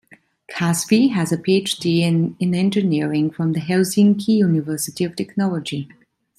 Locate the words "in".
2.01-2.55